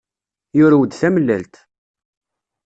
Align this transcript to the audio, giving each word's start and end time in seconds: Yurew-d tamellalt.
Yurew-d 0.57 0.91
tamellalt. 0.95 1.55